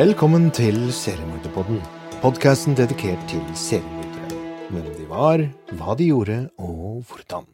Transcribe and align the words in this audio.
Velkommen 0.00 0.46
til 0.56 0.78
Seriemorderpodden, 0.96 1.80
podkasten 2.22 2.72
dedikert 2.78 3.20
til 3.28 3.42
seriemordere. 3.52 4.38
Hvem 4.70 4.86
de 4.96 5.06
var, 5.10 5.42
hva 5.76 5.96
de 5.98 6.06
gjorde 6.08 6.36
og 6.56 7.02
hvordan. 7.10 7.44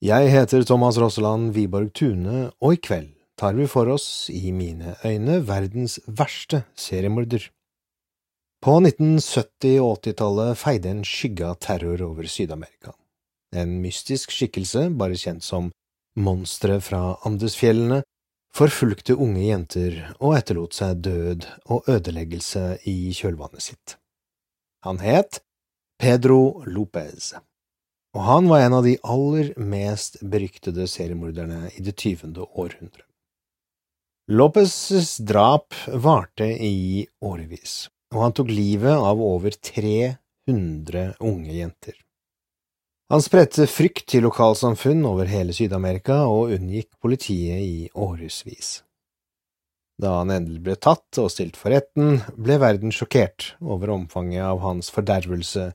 Jeg 0.00 0.30
heter 0.32 0.64
Thomas 0.64 0.96
Rosseland 0.96 1.50
Wiborg 1.52 1.90
Tune, 1.92 2.46
og 2.64 2.78
i 2.78 2.80
kveld 2.80 3.10
tar 3.36 3.58
vi 3.58 3.66
for 3.68 3.90
oss, 3.92 4.30
i 4.32 4.54
mine 4.56 4.94
øyne, 5.04 5.42
verdens 5.44 5.98
verste 6.06 6.62
seriemorder. 6.80 7.50
På 8.64 8.78
1970- 8.80 9.82
og 9.84 9.98
80-tallet 9.98 10.56
feide 10.62 10.94
en 10.94 11.04
skygge 11.04 11.50
av 11.50 11.60
terror 11.60 12.00
over 12.08 12.24
Syd-Amerika. 12.24 12.94
En 13.52 13.82
mystisk 13.82 14.32
skikkelse, 14.32 14.88
bare 14.96 15.20
kjent 15.20 15.44
som 15.44 15.68
Monsteret 16.16 16.88
fra 16.88 17.18
Andesfjellene, 17.28 18.00
forfulgte 18.56 19.14
unge 19.14 19.44
jenter 19.46 19.98
og 20.18 20.36
etterlot 20.38 20.76
seg 20.76 21.04
død 21.06 21.46
og 21.70 21.88
ødeleggelse 21.90 22.64
i 22.90 23.12
kjølvannet 23.16 23.66
sitt. 23.70 23.96
Han 24.84 25.00
het 25.04 25.42
Pedro 26.00 26.64
Lopez, 26.66 27.34
og 28.16 28.24
han 28.26 28.48
var 28.50 28.64
en 28.64 28.78
av 28.78 28.86
de 28.86 28.96
aller 29.04 29.52
mest 29.60 30.18
beryktede 30.24 30.88
seriemorderne 30.88 31.68
i 31.76 31.84
det 31.84 31.98
tyvende 32.00 32.46
århundre. 32.48 33.04
Lopez' 34.30 35.18
drap 35.26 35.74
varte 35.90 36.46
i 36.46 37.06
årevis, 37.20 37.88
og 38.14 38.22
han 38.24 38.34
tok 38.38 38.52
livet 38.52 38.94
av 38.94 39.20
over 39.20 39.50
300 39.54 41.16
unge 41.18 41.56
jenter. 41.56 41.96
Han 43.10 43.22
spredte 43.22 43.64
frykt 43.66 44.04
til 44.12 44.22
lokalsamfunn 44.22 45.00
over 45.08 45.26
hele 45.26 45.50
Syd-Amerika 45.50 46.20
og 46.30 46.52
unngikk 46.54 46.92
politiet 47.02 47.58
i 47.58 47.88
årevis. 47.98 48.84
Da 49.98 50.12
han 50.20 50.30
endelig 50.30 50.62
ble 50.68 50.76
tatt 50.78 51.18
og 51.18 51.26
stilt 51.34 51.58
for 51.58 51.74
retten, 51.74 52.20
ble 52.38 52.60
verden 52.62 52.94
sjokkert 52.94 53.56
over 53.58 53.90
omfanget 53.96 54.46
av 54.46 54.62
hans 54.62 54.92
fordervelse 54.94 55.72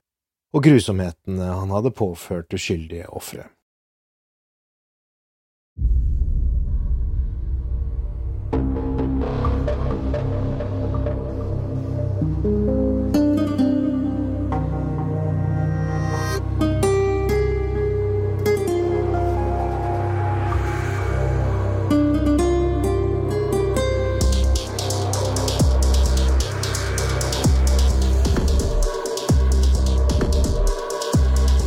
og 0.56 0.64
grusomhetene 0.64 1.50
han 1.52 1.76
hadde 1.76 1.92
påført 1.92 2.56
uskyldige 2.56 3.12
ofre. 3.12 3.44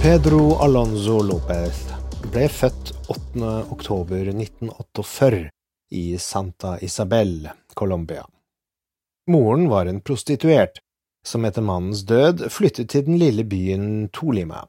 Pedro 0.09 0.55
Alonso 0.55 1.19
Lopez 1.21 1.83
ble 2.33 2.47
født 2.49 2.87
8. 3.13 3.49
oktober 3.69 4.31
1948 4.31 5.51
i 5.93 6.17
Santa 6.17 6.71
Isabel, 6.81 7.49
Colombia. 7.77 8.23
Moren 9.29 9.67
var 9.69 9.85
en 9.85 9.99
prostituert, 10.01 10.79
som 11.21 11.45
etter 11.45 11.61
mannens 11.61 12.01
død 12.09 12.41
flyttet 12.49 12.89
til 12.89 13.05
den 13.05 13.19
lille 13.21 13.45
byen 13.45 14.09
Tolima. 14.09 14.63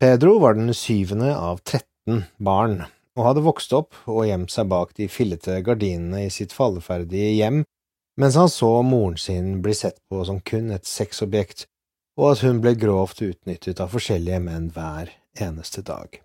Pedro 0.00 0.38
var 0.40 0.56
den 0.56 0.72
syvende 0.72 1.34
av 1.36 1.60
13 1.60 2.24
barn, 2.40 2.78
og 3.20 3.26
hadde 3.26 3.44
vokst 3.44 3.76
opp 3.76 3.92
og 4.06 4.24
gjemt 4.30 4.56
seg 4.56 4.72
bak 4.72 4.96
de 4.96 5.10
fillete 5.12 5.60
gardinene 5.68 6.24
i 6.30 6.32
sitt 6.32 6.56
falleferdige 6.56 7.36
hjem 7.42 7.60
mens 8.16 8.40
han 8.40 8.48
så 8.48 8.78
moren 8.80 9.20
sin 9.20 9.58
bli 9.60 9.76
sett 9.76 10.00
på 10.08 10.24
som 10.24 10.40
kun 10.40 10.72
et 10.72 10.88
sexobjekt 10.88 11.66
og 12.20 12.34
at 12.34 12.42
hun 12.44 12.60
ble 12.60 12.74
grovt 12.76 13.22
utnyttet 13.24 13.80
av 13.80 13.94
forskjellige 13.94 14.42
menn 14.44 14.68
hver 14.74 15.08
eneste 15.40 15.80
dag. 15.86 16.18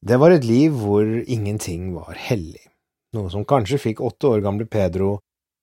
Det 0.00 0.16
var 0.22 0.32
et 0.32 0.46
liv 0.46 0.72
hvor 0.72 1.04
ingenting 1.04 1.90
var 1.92 2.16
hellig, 2.16 2.62
noe 3.16 3.28
som 3.32 3.44
kanskje 3.48 3.80
fikk 3.82 4.00
åtte 4.04 4.30
år 4.30 4.44
gamle 4.44 4.64
Pedro 4.70 5.18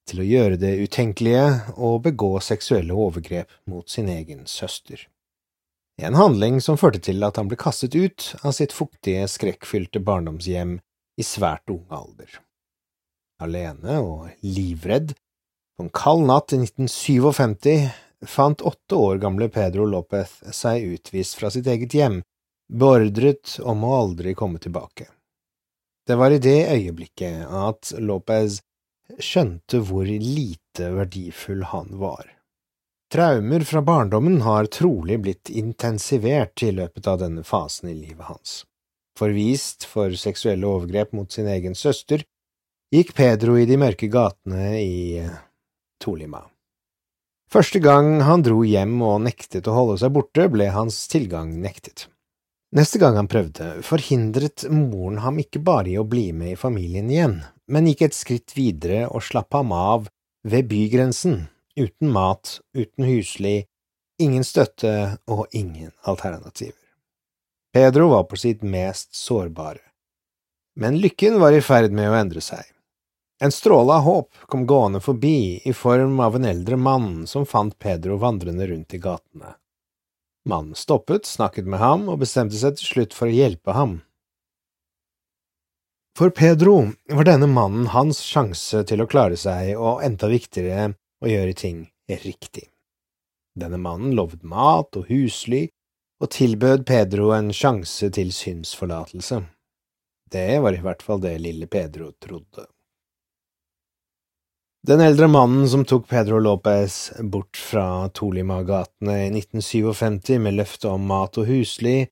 til 0.10 0.22
å 0.22 0.28
gjøre 0.28 0.60
det 0.62 0.76
utenkelige 0.84 1.74
og 1.74 2.04
begå 2.06 2.36
seksuelle 2.44 2.94
overgrep 2.94 3.50
mot 3.72 3.90
sin 3.90 4.12
egen 4.12 4.46
søster. 4.46 5.08
En 6.02 6.18
handling 6.18 6.60
som 6.62 6.78
førte 6.78 7.02
til 7.06 7.24
at 7.26 7.38
han 7.40 7.50
ble 7.50 7.58
kastet 7.58 7.96
ut 7.96 8.34
av 8.42 8.54
sitt 8.58 8.74
fuktige, 8.74 9.26
skrekkfylte 9.30 10.02
barndomshjem 10.04 10.80
i 11.18 11.26
svært 11.26 11.70
ung 11.74 11.86
alder. 11.94 12.42
Alene 13.42 14.00
og 14.02 14.30
livredd, 14.46 15.14
på 15.78 15.86
en 15.86 15.94
kald 15.94 16.26
natt 16.30 16.54
i 16.54 16.60
1957 16.62 17.90
fant 18.28 18.62
åtte 18.62 18.96
år 18.96 19.18
gamle 19.24 19.50
Pedro 19.50 19.86
Lopez 19.90 20.40
seg 20.56 20.84
utvist 20.96 21.36
fra 21.40 21.52
sitt 21.54 21.68
eget 21.68 21.94
hjem, 21.94 22.22
beordret 22.74 23.58
om 23.64 23.84
å 23.84 23.96
aldri 24.02 24.34
komme 24.38 24.60
tilbake. 24.60 25.10
Det 26.08 26.16
var 26.20 26.32
i 26.32 26.42
det 26.44 26.60
øyeblikket 26.68 27.48
at 27.48 27.94
Lopez 28.00 28.60
skjønte 29.20 29.80
hvor 29.88 30.08
lite 30.08 30.90
verdifull 30.96 31.64
han 31.72 31.94
var. 32.00 32.28
Traumer 33.14 33.62
fra 33.68 33.82
barndommen 33.86 34.42
har 34.42 34.66
trolig 34.74 35.20
blitt 35.22 35.50
intensivert 35.50 36.64
i 36.64 36.72
løpet 36.74 37.08
av 37.08 37.20
denne 37.22 37.44
fasen 37.46 37.92
i 37.92 37.94
livet 37.94 38.26
hans. 38.26 38.64
Forvist 39.20 39.86
for 39.86 40.16
seksuelle 40.18 40.66
overgrep 40.66 41.14
mot 41.14 41.32
sin 41.32 41.48
egen 41.48 41.76
søster, 41.78 42.24
gikk 42.94 43.14
Pedro 43.14 43.60
i 43.62 43.68
de 43.70 43.78
mørke 43.78 44.10
gatene 44.10 44.80
i 44.82 45.22
Tolima. 46.02 46.42
Første 47.54 47.78
gang 47.78 48.16
han 48.26 48.42
dro 48.42 48.64
hjem 48.66 48.96
og 49.06 49.20
nektet 49.28 49.68
å 49.70 49.76
holde 49.76 50.00
seg 50.02 50.16
borte, 50.16 50.48
ble 50.50 50.72
hans 50.74 51.04
tilgang 51.12 51.52
nektet. 51.62 52.08
Neste 52.74 52.98
gang 52.98 53.14
han 53.20 53.30
prøvde, 53.30 53.68
forhindret 53.86 54.64
moren 54.74 55.20
ham 55.22 55.38
ikke 55.38 55.62
bare 55.62 55.92
i 55.92 56.00
å 56.02 56.06
bli 56.10 56.32
med 56.34 56.56
i 56.56 56.58
familien 56.58 57.12
igjen, 57.14 57.36
men 57.70 57.86
gikk 57.92 58.08
et 58.08 58.18
skritt 58.18 58.56
videre 58.58 59.04
og 59.06 59.22
slapp 59.28 59.54
ham 59.54 59.70
av 59.78 60.10
ved 60.42 60.66
bygrensen, 60.72 61.44
uten 61.78 62.10
mat, 62.16 62.56
uten 62.74 63.06
husly, 63.06 63.68
ingen 64.18 64.42
støtte 64.42 65.20
og 65.30 65.46
ingen 65.54 65.94
alternativer. 66.10 66.82
Pedro 67.70 68.10
var 68.16 68.26
på 68.34 68.42
sitt 68.48 68.66
mest 68.66 69.14
sårbare, 69.14 69.84
men 70.74 70.98
lykken 70.98 71.38
var 71.38 71.54
i 71.54 71.62
ferd 71.62 71.94
med 71.94 72.10
å 72.10 72.18
endre 72.18 72.42
seg. 72.42 72.73
En 73.44 73.52
stråle 73.52 73.94
av 73.94 74.02
håp 74.02 74.38
kom 74.48 74.62
gående 74.66 75.02
forbi 75.04 75.62
i 75.66 75.74
form 75.74 76.20
av 76.20 76.36
en 76.36 76.46
eldre 76.46 76.78
mann 76.80 77.28
som 77.28 77.46
fant 77.46 77.80
Pedro 77.80 78.16
vandrende 78.18 78.68
rundt 78.68 78.94
i 78.94 78.98
gatene. 79.04 79.56
Mannen 80.48 80.76
stoppet, 80.76 81.26
snakket 81.26 81.68
med 81.68 81.80
ham 81.80 82.06
og 82.08 82.22
bestemte 82.22 82.56
seg 82.56 82.78
til 82.80 82.88
slutt 82.88 83.16
for 83.18 83.28
å 83.28 83.36
hjelpe 83.36 83.76
ham. 83.76 83.98
For 86.16 86.32
Pedro 86.32 86.94
var 87.12 87.28
denne 87.28 87.50
mannen 87.52 87.90
hans 87.92 88.22
sjanse 88.24 88.86
til 88.88 89.04
å 89.04 89.08
klare 89.12 89.36
seg, 89.40 89.74
og 89.76 90.04
enda 90.08 90.30
viktigere, 90.32 90.94
å 91.20 91.28
gjøre 91.28 91.56
ting 91.58 91.88
riktig. 92.24 92.70
Denne 93.60 93.80
mannen 93.82 94.14
lovet 94.16 94.44
mat 94.48 94.96
og 94.96 95.10
husly, 95.12 95.66
og 96.24 96.32
tilbød 96.32 96.86
Pedro 96.88 97.34
en 97.36 97.52
sjanse 97.52 98.08
til 98.14 98.32
synsforlatelse. 98.32 99.42
Det 100.32 100.48
var 100.64 100.78
i 100.78 100.86
hvert 100.86 101.04
fall 101.04 101.20
det 101.26 101.36
lille 101.44 101.68
Pedro 101.68 102.14
trodde. 102.24 102.70
Den 104.88 105.00
eldre 105.00 105.28
mannen 105.28 105.70
som 105.70 105.86
tok 105.86 106.10
Pedro 106.10 106.40
Lopez 106.40 107.12
bort 107.20 107.58
fra 107.58 108.10
Tolima-gatene 108.10 109.14
i 109.26 109.30
1957 109.40 110.40
med 110.40 110.58
løfte 110.58 110.90
om 110.92 111.06
mat 111.08 111.40
og 111.40 111.48
husly, 111.48 112.10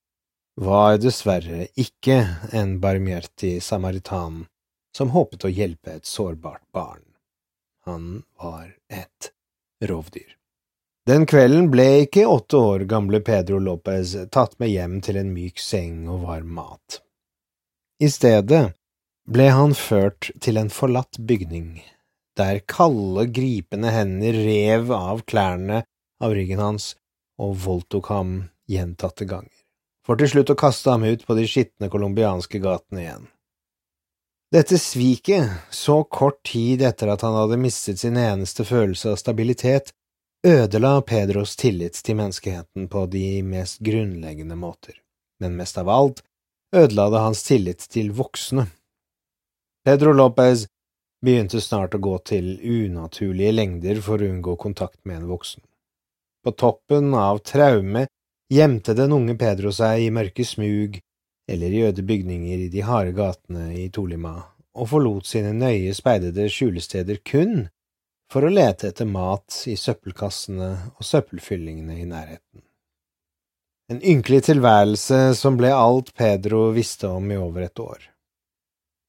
var 0.56 0.96
dessverre 1.04 1.66
ikke 1.76 2.16
en 2.56 2.78
barmhjertig 2.80 3.58
samaritan 3.64 4.46
som 4.96 5.12
håpet 5.12 5.44
å 5.44 5.52
hjelpe 5.52 5.98
et 5.98 6.08
sårbart 6.08 6.64
barn. 6.72 7.04
Han 7.84 8.24
var 8.40 8.72
et 8.88 9.34
rovdyr. 9.84 10.38
Den 11.04 11.28
kvelden 11.28 11.68
ble 11.76 11.92
ikke 12.08 12.24
åtte 12.24 12.56
år 12.56 12.88
gamle 12.88 13.20
Pedro 13.20 13.60
Lopez 13.60 14.16
tatt 14.32 14.56
med 14.64 14.72
hjem 14.72 15.02
til 15.04 15.20
en 15.20 15.36
myk 15.36 15.60
seng 15.60 16.06
og 16.08 16.24
varm 16.24 16.56
mat. 16.56 17.02
I 18.00 18.08
stedet 18.08 18.70
ble 19.28 19.52
han 19.52 19.76
ført 19.76 20.32
til 20.40 20.56
en 20.56 20.72
forlatt 20.72 21.20
bygning 21.20 21.82
der 22.38 22.62
kalde, 22.70 23.26
gripende 23.34 23.92
hender 23.92 24.38
rev 24.46 24.92
av 24.96 25.24
klærne 25.28 25.84
av 26.24 26.36
ryggen 26.38 26.62
hans 26.62 26.94
og 27.42 27.58
voldtok 27.66 28.12
ham 28.14 28.34
gjentatte 28.70 29.28
ganger, 29.28 29.54
for 30.06 30.20
til 30.20 30.32
slutt 30.32 30.54
å 30.54 30.60
kaste 30.60 30.94
ham 30.94 31.06
ut 31.08 31.26
på 31.28 31.38
de 31.38 31.48
skitne 31.50 31.90
colombianske 31.92 32.62
gatene 32.64 33.04
igjen. 33.04 33.30
Dette 34.52 34.78
sviket, 34.82 35.48
så 35.72 36.02
kort 36.04 36.42
tid 36.48 36.82
etter 36.84 37.14
at 37.14 37.24
han 37.24 37.38
hadde 37.38 37.60
mistet 37.62 38.02
sin 38.02 38.18
eneste 38.20 38.66
følelse 38.68 39.14
av 39.14 39.22
stabilitet, 39.22 39.94
ødela 40.48 40.98
Pedros 41.08 41.56
tillit 41.56 41.96
til 42.04 42.18
menneskeheten 42.20 42.90
på 42.92 43.06
de 43.14 43.40
mest 43.48 43.80
grunnleggende 43.86 44.58
måter, 44.60 44.98
men 45.40 45.56
mest 45.56 45.80
av 45.80 45.90
alt 45.90 46.24
ødela 46.76 47.10
det 47.14 47.24
hans 47.24 47.44
tillit 47.44 47.88
til 47.92 48.12
voksne. 48.16 48.68
Pedro 49.86 50.14
Lopez 50.14 50.68
begynte 51.26 51.62
snart 51.62 51.96
å 51.96 52.02
gå 52.02 52.16
til 52.26 52.56
unaturlige 52.62 53.54
lengder 53.54 54.02
for 54.02 54.22
å 54.22 54.30
unngå 54.32 54.56
kontakt 54.62 55.00
med 55.06 55.22
en 55.22 55.30
voksen. 55.30 55.62
På 56.42 56.54
toppen 56.58 57.14
av 57.14 57.44
traume 57.46 58.08
gjemte 58.52 58.96
den 58.98 59.14
unge 59.14 59.38
Pedro 59.38 59.72
seg 59.76 60.08
i 60.08 60.14
mørke 60.14 60.46
smug 60.48 60.98
eller 61.52 61.76
i 61.76 61.84
øde 61.86 62.04
bygninger 62.08 62.66
i 62.66 62.72
de 62.74 62.82
harde 62.86 63.14
gatene 63.18 63.70
i 63.78 63.90
Tolima, 63.94 64.34
og 64.78 64.90
forlot 64.90 65.28
sine 65.28 65.52
nøye 65.54 65.94
speidede 65.94 66.48
skjulesteder 66.50 67.22
kun 67.28 67.68
for 68.32 68.48
å 68.48 68.52
lete 68.54 68.90
etter 68.92 69.10
mat 69.10 69.64
i 69.68 69.76
søppelkassene 69.78 70.70
og 70.96 71.06
søppelfyllingene 71.06 71.98
i 72.00 72.08
nærheten. 72.08 72.64
En 73.92 74.00
ynkelig 74.08 74.46
tilværelse 74.48 75.34
som 75.36 75.58
ble 75.60 75.74
alt 75.76 76.14
Pedro 76.16 76.70
visste 76.72 77.10
om 77.12 77.28
i 77.28 77.38
over 77.38 77.68
et 77.68 77.80
år. 77.84 78.06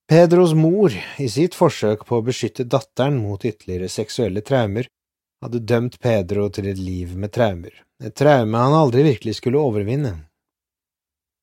Pedros 0.09 0.53
mor, 0.55 0.93
i 1.19 1.29
sitt 1.31 1.55
forsøk 1.55 2.03
på 2.09 2.19
å 2.19 2.25
beskytte 2.27 2.67
datteren 2.69 3.21
mot 3.23 3.45
ytterligere 3.45 3.89
seksuelle 3.89 4.43
traumer, 4.45 4.89
hadde 5.43 5.63
dømt 5.67 5.99
Pedro 6.03 6.49
til 6.55 6.69
et 6.71 6.79
liv 6.79 7.15
med 7.19 7.33
traumer, 7.35 7.73
et 8.03 8.15
traume 8.19 8.59
han 8.59 8.77
aldri 8.77 9.07
virkelig 9.07 9.39
skulle 9.39 9.63
overvinne. 9.63 10.17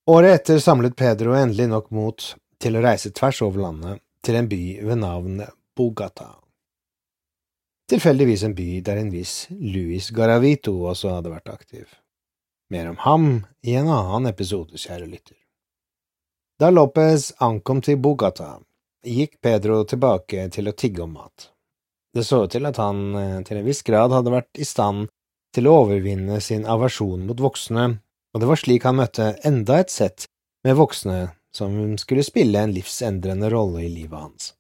Året 0.10 0.42
etter 0.42 0.62
samlet 0.64 0.96
Pedro 1.00 1.36
endelig 1.38 1.70
nok 1.72 1.90
mot 1.96 2.28
til 2.60 2.76
å 2.76 2.84
reise 2.84 3.12
tvers 3.16 3.42
over 3.46 3.64
landet 3.68 4.04
til 4.26 4.40
en 4.40 4.52
by 4.52 4.64
ved 4.84 5.02
navn 5.04 5.42
Bogata. 5.78 6.34
Tilfeldigvis 7.90 8.46
en 8.46 8.56
by 8.58 8.70
der 8.86 9.02
en 9.02 9.12
viss 9.14 9.48
Luis 9.50 10.12
Garavito 10.14 10.76
også 10.92 11.16
hadde 11.16 11.34
vært 11.34 11.50
aktiv. 11.50 11.86
Mer 12.70 12.92
om 12.92 13.00
ham 13.02 13.30
i 13.66 13.74
en 13.80 13.90
annen 13.90 14.30
episode, 14.30 14.78
kjære 14.78 15.10
lytter. 15.10 15.39
Da 16.60 16.68
Lopez 16.70 17.30
ankom 17.40 17.80
til 17.80 17.96
Bogata, 18.04 18.58
gikk 19.08 19.38
Pedro 19.40 19.78
tilbake 19.88 20.50
til 20.52 20.68
å 20.68 20.74
tigge 20.76 21.06
om 21.06 21.14
mat. 21.16 21.46
Det 22.12 22.26
så 22.28 22.42
ut 22.44 22.52
til 22.52 22.68
at 22.68 22.76
han 22.82 23.00
eh, 23.16 23.38
til 23.48 23.62
en 23.62 23.64
viss 23.64 23.80
grad 23.88 24.12
hadde 24.12 24.34
vært 24.34 24.60
i 24.60 24.68
stand 24.68 25.08
til 25.56 25.70
å 25.70 25.78
overvinne 25.86 26.42
sin 26.44 26.66
aversjon 26.68 27.24
mot 27.30 27.40
voksne, 27.40 27.86
og 28.36 28.44
det 28.44 28.50
var 28.50 28.60
slik 28.60 28.84
han 28.84 29.00
møtte 29.00 29.30
enda 29.48 29.80
et 29.80 29.94
sett 29.94 30.28
med 30.68 30.76
voksne 30.82 31.30
som 31.56 31.96
skulle 31.96 32.28
spille 32.28 32.60
en 32.60 32.76
livsendrende 32.76 33.54
rolle 33.56 33.86
i 33.86 33.94
livet 33.94 34.20
hans. 34.20 34.52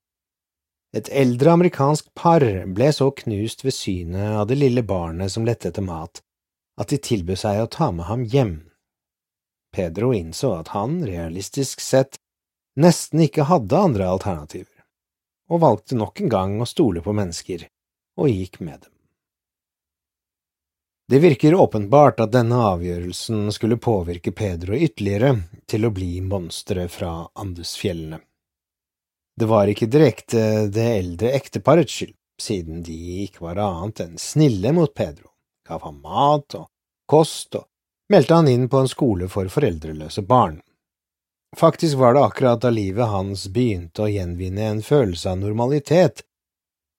Et 0.96 1.12
eldre 1.12 1.52
amerikansk 1.60 2.08
par 2.16 2.48
ble 2.80 2.94
så 2.96 3.10
knust 3.12 3.68
ved 3.68 3.76
synet 3.76 4.40
av 4.40 4.48
det 4.48 4.62
lille 4.64 4.88
barnet 4.88 5.36
som 5.36 5.44
lette 5.44 5.68
etter 5.68 5.84
mat, 5.84 6.24
at 6.80 6.96
de 6.96 7.04
tilbød 7.12 7.44
seg 7.44 7.60
å 7.60 7.68
ta 7.76 7.92
med 7.92 8.08
ham 8.08 8.24
hjem. 8.24 8.56
Pedro 9.72 10.14
innså 10.14 10.54
at 10.60 10.72
han, 10.76 11.00
realistisk 11.06 11.82
sett, 11.84 12.18
nesten 12.80 13.26
ikke 13.26 13.48
hadde 13.50 13.78
andre 13.78 14.08
alternativer, 14.10 14.86
og 15.50 15.64
valgte 15.66 15.98
nok 16.00 16.22
en 16.22 16.32
gang 16.32 16.56
å 16.62 16.70
stole 16.70 17.04
på 17.06 17.14
mennesker, 17.16 17.68
og 18.20 18.32
gikk 18.32 18.60
med 18.60 18.86
dem. 18.86 18.94
Det 21.10 21.18
virker 21.20 21.56
åpenbart 21.58 22.20
at 22.22 22.36
denne 22.36 22.58
avgjørelsen 22.70 23.48
skulle 23.50 23.80
påvirke 23.82 24.30
Pedro 24.32 24.78
ytterligere 24.78 25.32
til 25.66 25.88
å 25.88 25.94
bli 25.94 26.20
monsteret 26.22 26.94
fra 26.94 27.14
Andesfjellene. 27.34 28.20
Det 29.40 29.48
var 29.50 29.72
ikke 29.72 29.88
direkte 29.90 30.68
det 30.70 30.86
eldre 31.00 31.32
ekteparets 31.34 31.96
skyld, 31.96 32.14
siden 32.38 32.84
de 32.86 33.00
ikke 33.24 33.42
var 33.48 33.62
annet 33.64 34.04
enn 34.04 34.22
snille 34.22 34.74
mot 34.76 34.94
Pedro, 34.94 35.32
gav 35.66 35.82
ham 35.88 35.98
mat 36.04 36.60
og 36.60 36.68
kost 37.10 37.58
og 37.58 37.66
meldte 38.10 38.34
han 38.34 38.48
inn 38.48 38.70
på 38.70 38.78
en 38.78 38.90
skole 38.90 39.30
for 39.30 39.48
foreldreløse 39.48 40.22
barn. 40.22 40.62
Faktisk 41.58 41.98
var 41.98 42.14
det 42.14 42.24
akkurat 42.24 42.62
da 42.62 42.70
livet 42.70 43.10
hans 43.10 43.48
begynte 43.48 44.06
å 44.06 44.10
gjenvinne 44.10 44.66
en 44.70 44.82
følelse 44.86 45.32
av 45.32 45.40
normalitet, 45.42 46.22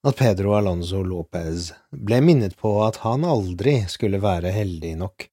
at 0.07 0.17
Pedro 0.17 0.55
Alonso 0.57 1.03
Lopez 1.03 1.71
ble 1.91 2.21
minnet 2.25 2.57
på 2.57 2.73
at 2.83 3.03
han 3.05 3.25
aldri 3.27 3.83
skulle 3.87 4.19
være 4.23 4.49
heldig 4.55 4.95
nok 4.97 5.27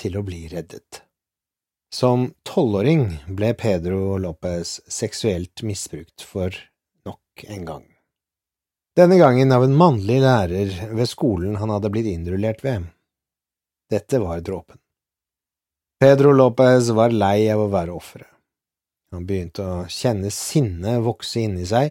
til 0.00 0.18
å 0.18 0.22
bli 0.22 0.46
reddet. 0.52 1.02
Som 1.94 2.30
tolvåring 2.46 3.08
ble 3.26 3.52
Pedro 3.58 4.16
Lopez 4.18 4.80
seksuelt 4.90 5.62
misbrukt 5.62 6.22
for 6.22 6.54
nok 7.06 7.44
en 7.48 7.64
gang. 7.64 7.84
Denne 8.96 9.18
gangen 9.18 9.52
av 9.52 9.66
en 9.66 9.76
mannlig 9.76 10.20
lærer 10.22 10.94
ved 10.94 11.10
skolen 11.10 11.58
han 11.58 11.70
hadde 11.74 11.90
blitt 11.90 12.06
innrullert 12.10 12.62
ved. 12.64 12.86
Dette 13.90 14.22
var 14.22 14.40
dråpen. 14.40 14.78
Pedro 16.04 16.32
Lopez 16.32 16.90
var 16.90 17.14
lei 17.16 17.46
av 17.48 17.62
å 17.62 17.70
være 17.72 17.94
offeret. 17.96 18.28
Han 19.14 19.24
begynte 19.24 19.64
å 19.64 19.76
kjenne 19.88 20.28
sinnet 20.28 21.00
vokse 21.00 21.40
inni 21.40 21.64
seg, 21.64 21.88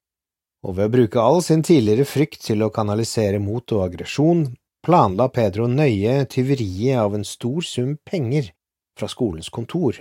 og 0.62 0.76
ved 0.78 0.86
å 0.86 0.94
bruke 0.94 1.24
all 1.24 1.42
sin 1.42 1.64
tidligere 1.66 2.06
frykt 2.06 2.44
til 2.46 2.62
å 2.62 2.70
kanalisere 2.76 3.40
mot 3.42 3.74
og 3.74 3.82
aggresjon, 3.88 4.44
planla 4.86 5.32
Pedro 5.34 5.66
nøye 5.66 6.28
tyveriet 6.30 7.02
av 7.02 7.18
en 7.18 7.26
stor 7.26 7.66
sum 7.66 7.96
penger 8.06 8.52
fra 8.94 9.10
skolens 9.10 9.50
kontor, 9.50 9.98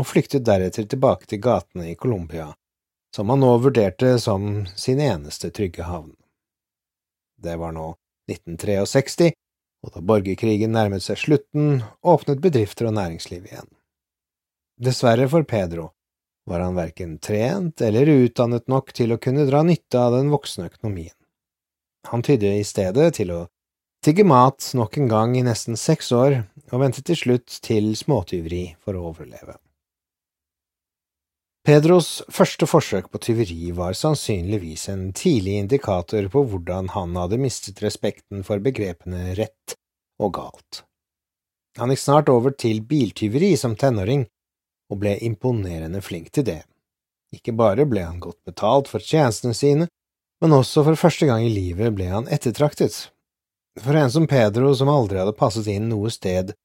og 0.00 0.08
flyktet 0.08 0.48
deretter 0.48 0.88
tilbake 0.88 1.28
til 1.28 1.44
gatene 1.44 1.90
i 1.90 1.98
Colombia, 2.06 2.48
som 3.12 3.28
han 3.28 3.44
nå 3.44 3.52
vurderte 3.66 4.14
som 4.16 4.62
sin 4.72 5.04
eneste 5.10 5.52
trygge 5.52 5.90
havn. 5.92 6.14
Det 7.36 7.60
var 7.60 7.76
nå 7.76 7.90
1963, 8.32 9.34
og 9.82 9.94
da 9.94 10.02
borgerkrigen 10.06 10.74
nærmet 10.74 11.04
seg 11.04 11.18
slutten, 11.18 11.82
åpnet 12.06 12.42
bedrifter 12.42 12.88
og 12.90 12.96
næringsliv 12.98 13.48
igjen. 13.48 13.68
Dessverre 14.82 15.28
for 15.30 15.46
Pedro 15.46 15.90
var 16.48 16.62
han 16.64 16.78
verken 16.78 17.18
trent 17.22 17.82
eller 17.84 18.10
utdannet 18.10 18.68
nok 18.70 18.94
til 18.96 19.14
å 19.14 19.20
kunne 19.22 19.46
dra 19.46 19.62
nytte 19.66 19.98
av 19.98 20.16
den 20.16 20.30
voksne 20.32 20.68
økonomien. 20.70 21.14
Han 22.10 22.22
tydde 22.26 22.56
i 22.58 22.64
stedet 22.66 23.12
til 23.18 23.30
å 23.30 23.42
tigge 24.02 24.24
mat 24.26 24.72
nok 24.74 24.98
en 24.98 25.10
gang 25.10 25.36
i 25.38 25.44
nesten 25.46 25.78
seks 25.78 26.10
år, 26.14 26.40
og 26.72 26.82
ventet 26.82 27.06
til 27.06 27.18
slutt 27.18 27.60
til 27.62 27.92
småtyveri 27.98 28.64
for 28.82 28.98
å 28.98 29.12
overleve. 29.12 29.58
Pedros 31.62 32.24
første 32.26 32.66
forsøk 32.66 33.06
på 33.12 33.20
tyveri 33.22 33.70
var 33.76 33.94
sannsynligvis 33.94 34.88
en 34.90 35.04
tidlig 35.14 35.60
indikator 35.60 36.26
på 36.32 36.42
hvordan 36.50 36.90
han 36.90 37.14
hadde 37.14 37.38
mistet 37.38 37.78
respekten 37.84 38.42
for 38.42 38.58
begrepene 38.64 39.36
rett 39.38 39.76
og 40.18 40.34
galt. 40.40 40.82
Han 41.78 41.94
gikk 41.94 42.02
snart 42.02 42.32
over 42.34 42.50
til 42.58 42.82
biltyveri 42.82 43.52
som 43.56 43.78
tenåring, 43.78 44.26
og 44.90 45.00
ble 45.04 45.14
imponerende 45.22 46.02
flink 46.02 46.34
til 46.34 46.48
det. 46.50 46.58
Ikke 47.32 47.54
bare 47.54 47.86
ble 47.86 48.02
han 48.04 48.18
godt 48.20 48.42
betalt 48.44 48.90
for 48.90 48.98
tjenestene 48.98 49.54
sine, 49.54 49.86
men 50.42 50.58
også 50.58 50.82
for 50.82 50.98
første 50.98 51.30
gang 51.30 51.46
i 51.46 51.54
livet 51.54 51.94
ble 51.94 52.10
han 52.10 52.26
ettertraktet. 52.26 53.06
For 53.78 53.96
en 53.96 54.10
som 54.10 54.26
Pedro, 54.26 54.74
som 54.74 54.90
aldri 54.90 55.22
hadde 55.22 55.38
passet 55.38 55.70
inn 55.70 55.86
noe 55.94 56.10
sted, 56.10 56.56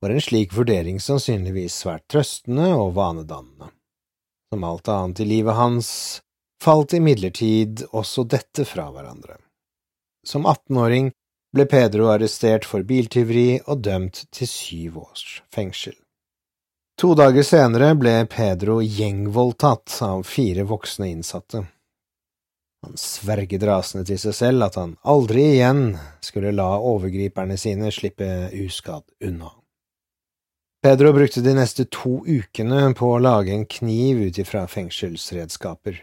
var 0.00 0.14
en 0.14 0.22
slik 0.22 0.54
vurdering 0.54 1.02
sannsynligvis 1.02 1.82
svært 1.82 2.06
trøstende 2.06 2.70
og 2.78 2.94
vanedannende. 2.94 3.74
Som 4.54 4.64
alt 4.64 4.88
annet 4.88 5.20
i 5.20 5.24
livet 5.24 5.54
hans 5.54 6.20
falt 6.62 6.92
imidlertid 6.94 7.80
også 7.90 8.22
dette 8.22 8.62
fra 8.64 8.84
hverandre. 8.94 9.34
Som 10.22 10.46
18-åring 10.46 11.08
ble 11.50 11.66
Pedro 11.66 12.06
arrestert 12.12 12.62
for 12.62 12.86
biltyveri 12.86 13.64
og 13.66 13.82
dømt 13.82 14.20
til 14.30 14.46
syv 14.46 15.00
års 15.02 15.24
fengsel. 15.50 15.96
To 17.02 17.16
dager 17.18 17.42
senere 17.42 17.88
ble 17.98 18.12
Pedro 18.30 18.78
gjengvoldtatt 18.78 19.96
av 20.06 20.22
fire 20.22 20.62
voksne 20.70 21.10
innsatte. 21.16 21.64
Han 22.86 22.94
sverget 22.94 23.66
rasende 23.66 24.06
til 24.06 24.22
seg 24.22 24.38
selv 24.38 24.68
at 24.68 24.78
han 24.78 24.94
aldri 25.02 25.48
igjen 25.56 25.96
skulle 26.22 26.54
la 26.54 26.76
overgriperne 26.78 27.58
sine 27.58 27.90
slippe 27.90 28.30
uskadd 28.62 29.10
unna. 29.18 29.50
Pedro 30.84 31.12
brukte 31.12 31.40
de 31.40 31.54
neste 31.56 31.86
to 31.88 32.18
ukene 32.28 32.90
på 32.92 33.06
å 33.14 33.20
lage 33.24 33.54
en 33.54 33.62
kniv 33.64 34.18
ut 34.26 34.38
ifra 34.42 34.66
fengselsredskaper. 34.68 35.96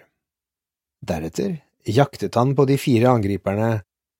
Deretter 1.05 1.59
jaktet 1.85 2.33
han 2.33 2.55
på 2.57 2.65
de 2.65 2.79
fire 2.81 3.11
angriperne 3.13 3.67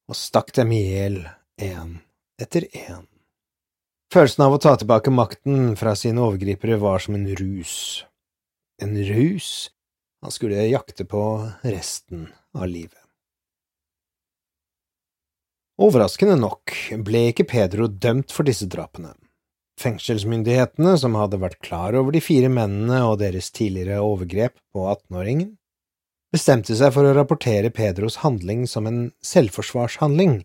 og 0.05 0.19
stakk 0.19 0.51
dem 0.53 0.75
i 0.77 0.83
hjel 0.83 1.17
én 1.57 1.95
etter 2.37 2.67
én. 2.77 3.07
Følelsen 4.13 4.45
av 4.45 4.53
å 4.53 4.59
ta 4.61 4.75
tilbake 4.77 5.09
makten 5.09 5.73
fra 5.81 5.95
sine 5.97 6.21
overgripere 6.21 6.77
var 6.77 7.01
som 7.01 7.17
en 7.17 7.25
rus. 7.41 8.05
En 8.77 8.93
rus 9.09 9.71
han 10.21 10.37
skulle 10.37 10.67
jakte 10.69 11.07
på 11.09 11.23
resten 11.65 12.27
av 12.53 12.69
livet. 12.69 13.01
Overraskende 15.81 16.37
nok 16.37 16.77
ble 17.01 17.31
ikke 17.33 17.49
Pedro 17.49 17.89
dømt 17.89 18.29
for 18.29 18.45
disse 18.45 18.69
drapene. 18.69 19.15
Fengselsmyndighetene, 19.81 20.93
som 21.01 21.17
hadde 21.17 21.39
vært 21.41 21.59
klar 21.65 21.97
over 21.97 22.13
de 22.15 22.21
fire 22.23 22.51
mennene 22.53 23.01
og 23.07 23.19
deres 23.23 23.49
tidligere 23.55 24.03
overgrep 24.05 24.55
på 24.73 24.85
18-åringen, 24.85 25.55
bestemte 26.31 26.77
seg 26.77 26.93
for 26.95 27.07
å 27.07 27.15
rapportere 27.17 27.73
Pedros 27.75 28.21
handling 28.21 28.63
som 28.69 28.87
en 28.87 29.01
selvforsvarshandling, 29.25 30.39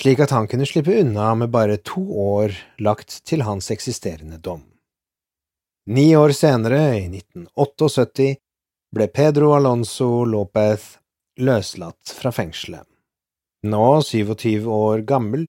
slik 0.00 0.22
at 0.24 0.32
han 0.34 0.48
kunne 0.50 0.66
slippe 0.66 0.96
unna 1.02 1.32
med 1.38 1.52
bare 1.54 1.78
to 1.84 2.02
år 2.24 2.56
lagt 2.82 3.20
til 3.28 3.44
hans 3.46 3.70
eksisterende 3.74 4.40
dom. 4.42 4.64
Ni 5.86 6.12
år 6.16 6.32
senere, 6.34 6.80
i 6.98 7.06
1978, 7.10 8.36
ble 8.94 9.08
Pedro 9.10 9.54
Alonso 9.56 10.24
Lopez 10.28 10.96
løslatt 11.42 12.12
fra 12.14 12.30
fengselet. 12.34 12.86
Nå 13.62 13.86
27 14.02 14.66
år 14.66 15.02
gammel 15.06 15.46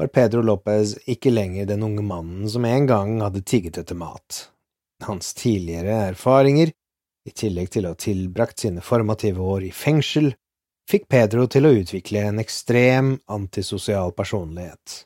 var 0.00 0.06
Pedro 0.06 0.40
Lopez 0.42 0.94
ikke 1.04 1.28
lenger 1.28 1.66
den 1.68 1.82
unge 1.84 2.02
mannen 2.02 2.48
som 2.48 2.64
en 2.64 2.86
gang 2.88 3.18
hadde 3.20 3.42
tigget 3.44 3.76
etter 3.82 3.98
mat. 4.00 4.46
Hans 5.04 5.34
tidligere 5.36 5.92
erfaringer, 6.06 6.70
i 7.28 7.32
tillegg 7.36 7.68
til 7.74 7.84
å 7.84 7.92
ha 7.92 7.98
tilbrakt 8.00 8.64
sine 8.64 8.80
formative 8.80 9.44
år 9.44 9.66
i 9.68 9.74
fengsel, 9.76 10.30
fikk 10.88 11.04
Pedro 11.12 11.44
til 11.52 11.68
å 11.68 11.74
utvikle 11.82 12.24
en 12.30 12.40
ekstrem 12.40 13.12
antisosial 13.28 14.16
personlighet. 14.16 15.04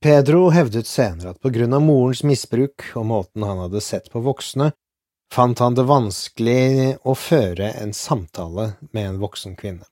Pedro 0.00 0.48
hevdet 0.56 0.88
senere 0.88 1.34
at 1.34 1.44
på 1.44 1.52
grunn 1.52 1.76
av 1.76 1.84
morens 1.84 2.24
misbruk 2.24 2.88
og 2.96 3.10
måten 3.12 3.44
han 3.44 3.60
hadde 3.66 3.84
sett 3.84 4.08
på 4.08 4.24
voksne, 4.24 4.70
fant 5.28 5.60
han 5.60 5.76
det 5.76 5.84
vanskelig 5.84 6.96
å 7.04 7.12
føre 7.12 7.74
en 7.76 7.92
samtale 7.92 8.70
med 8.88 9.10
en 9.10 9.20
voksen 9.20 9.52
kvinne. 9.60 9.84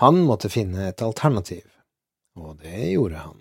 Han 0.00 0.24
måtte 0.24 0.48
finne 0.48 0.88
et 0.88 1.04
alternativ, 1.04 1.66
og 2.42 2.58
det 2.62 2.92
gjorde 2.92 3.22
han. 3.24 3.36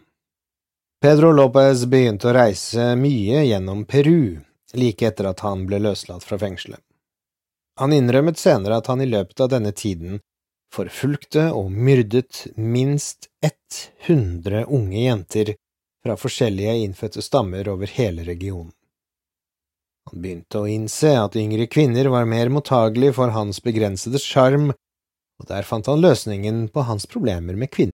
Pedro 1.02 1.32
Lopez 1.32 1.86
begynte 1.86 2.30
å 2.30 2.36
reise 2.38 2.96
mye 2.98 3.44
gjennom 3.46 3.86
Peru 3.86 4.40
like 4.74 5.08
etter 5.08 5.30
at 5.30 5.44
han 5.46 5.66
ble 5.70 5.80
løslatt 5.84 6.26
fra 6.26 6.40
fengselet. 6.42 6.82
Han 7.78 7.94
innrømmet 7.94 8.40
senere 8.42 8.80
at 8.82 8.90
han 8.90 9.02
i 9.02 9.10
løpet 9.10 9.40
av 9.46 9.52
denne 9.54 9.72
tiden 9.72 10.20
forfulgte 10.74 11.52
og 11.56 11.70
myrdet 11.72 12.48
minst 12.58 13.30
100 13.46 14.66
unge 14.66 15.04
jenter 15.04 15.54
fra 16.04 16.18
forskjellige 16.18 16.74
innfødte 16.88 17.22
stammer 17.22 17.70
over 17.70 17.94
hele 17.94 18.26
regionen. 18.28 18.74
Han 20.08 20.24
begynte 20.24 20.62
å 20.62 20.70
innse 20.72 21.12
at 21.20 21.36
yngre 21.36 21.68
kvinner 21.68 22.08
var 22.10 22.28
mer 22.30 22.50
mottagelige 22.54 23.18
for 23.18 23.34
hans 23.36 23.60
begrensede 23.64 24.22
sjarm, 24.24 24.72
og 25.38 25.50
der 25.50 25.68
fant 25.68 25.90
han 25.92 26.02
løsningen 26.02 26.68
på 26.74 26.86
hans 26.88 27.06
problemer 27.12 27.60
med 27.60 27.74
kvinner. 27.74 27.94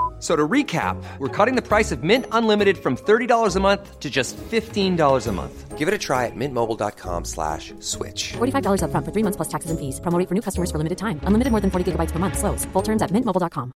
So 0.21 0.35
to 0.35 0.47
recap, 0.47 1.03
we're 1.17 1.35
cutting 1.35 1.55
the 1.55 1.67
price 1.67 1.91
of 1.91 2.03
Mint 2.03 2.27
Unlimited 2.31 2.77
from 2.77 2.95
$30 2.95 3.55
a 3.55 3.59
month 3.59 3.99
to 3.99 4.09
just 4.09 4.37
$15 4.37 5.27
a 5.27 5.31
month. 5.31 5.77
Give 5.79 5.87
it 5.87 5.95
a 5.95 5.97
try 5.97 6.27
at 6.27 6.35
mintmobile.com 6.35 7.25
slash 7.25 7.73
switch. 7.79 8.33
$45 8.33 8.83
upfront 8.85 9.03
for 9.03 9.11
three 9.11 9.23
months 9.23 9.37
plus 9.37 9.49
taxes 9.49 9.71
and 9.71 9.79
fees. 9.79 9.99
Promo 9.99 10.19
rate 10.19 10.29
for 10.29 10.35
new 10.35 10.45
customers 10.45 10.69
for 10.69 10.77
limited 10.77 10.99
time. 10.99 11.19
Unlimited 11.23 11.49
more 11.49 11.59
than 11.59 11.71
40 11.71 11.91
gigabytes 11.91 12.11
per 12.11 12.19
month. 12.19 12.37
Slows. 12.37 12.65
Full 12.65 12.83
terms 12.83 13.01
at 13.01 13.09
mintmobile.com. 13.09 13.71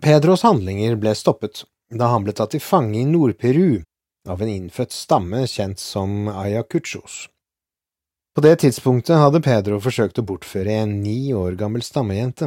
Pedros 0.00 0.44
handlinger 0.46 0.96
ble 0.96 1.12
stoppet 1.12 1.64
da 1.90 2.12
han 2.12 2.24
ble 2.24 2.32
tatt 2.32 2.54
til 2.54 2.62
fange 2.62 3.00
i 3.00 3.04
Nord-Peru 3.04 3.82
av 4.30 4.40
en 4.44 4.52
innfødt 4.52 4.94
stamme 4.94 5.42
kjent 5.50 5.82
som 5.82 6.28
Ayacuchos. 6.30 7.26
På 8.38 8.42
det 8.42 8.56
tidspunktet 8.62 9.18
hadde 9.18 9.40
Pedro 9.42 9.80
forsøkt 9.82 10.20
å 10.20 10.22
bortføre 10.22 10.76
en 10.84 10.92
ni 11.02 11.32
år 11.34 11.56
gammel 11.58 11.82
stammejente. 11.82 12.46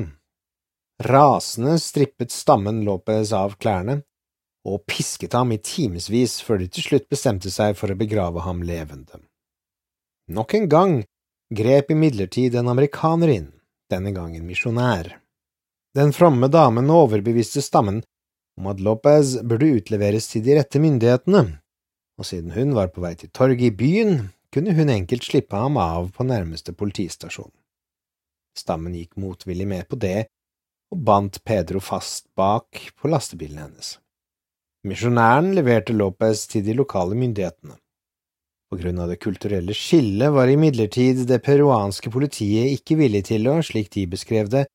Rasende 1.04 1.74
strippet 1.84 2.32
stammen 2.32 2.80
Lopez 2.88 3.34
av 3.36 3.58
klærne 3.60 3.98
og 4.64 4.86
pisket 4.88 5.36
ham 5.36 5.52
i 5.52 5.60
timevis 5.60 6.38
før 6.48 6.64
de 6.64 6.70
til 6.72 6.88
slutt 6.88 7.10
bestemte 7.12 7.52
seg 7.52 7.76
for 7.76 7.92
å 7.92 8.00
begrave 8.00 8.48
ham 8.48 8.64
levende. 8.64 9.20
Nok 10.32 10.56
en 10.62 10.72
gang 10.72 10.98
grep 11.52 11.92
imidlertid 11.92 12.56
en 12.56 12.72
amerikaner 12.72 13.36
inn, 13.36 13.52
denne 13.92 14.16
gangen 14.16 14.48
misjonær. 14.48 15.18
Den 15.92 16.16
fromme 16.16 16.48
damen 16.48 16.88
overbeviste 16.88 17.60
stammen 17.60 18.00
om 18.56 18.72
at 18.72 18.80
Lopez 18.80 19.42
burde 19.44 19.76
utleveres 19.76 20.32
til 20.32 20.48
de 20.48 20.56
rette 20.56 20.80
myndighetene, 20.80 21.50
og 22.16 22.32
siden 22.32 22.56
hun 22.56 22.78
var 22.80 22.96
på 22.96 23.04
vei 23.04 23.18
til 23.20 23.36
torget 23.36 23.74
i 23.74 23.76
byen, 23.76 24.22
kunne 24.54 24.76
hun 24.76 24.90
enkelt 24.90 25.24
slippe 25.24 25.56
ham 25.56 25.78
av 25.80 26.12
på 26.16 26.28
nærmeste 26.28 26.74
politistasjon. 26.78 27.52
Stammen 28.58 28.96
gikk 28.96 29.16
motvillig 29.16 29.68
med 29.68 29.88
på 29.88 30.00
det 30.00 30.28
og 30.92 31.04
bandt 31.08 31.40
Pedro 31.48 31.80
fast 31.80 32.28
bak 32.36 32.90
på 33.00 33.12
lastebilen 33.12 33.62
hennes. 33.64 33.96
Misjonæren 34.88 35.54
leverte 35.56 35.94
Lopez 35.94 36.48
til 36.52 36.66
de 36.66 36.76
lokale 36.76 37.16
myndighetene. 37.16 37.78
På 38.72 38.80
grunn 38.80 39.00
av 39.04 39.12
det 39.12 39.20
kulturelle 39.20 39.76
skillet 39.76 40.32
var 40.32 40.50
imidlertid 40.52 41.26
det 41.28 41.42
peruanske 41.46 42.12
politiet 42.12 42.72
ikke 42.78 42.98
villig 43.02 43.26
til 43.28 43.50
å, 43.52 43.58
slik 43.64 43.92
de 43.96 44.06
beskrev 44.10 44.52
det, 44.52 44.66